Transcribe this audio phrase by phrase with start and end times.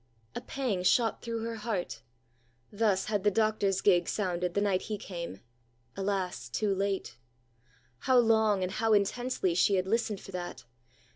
[0.33, 2.01] A pang shot through her heart.
[2.71, 7.19] Thus had the doctor's gig sounded the night he came,—alas, too late!
[7.99, 10.65] How long and how intensely she had listened for that!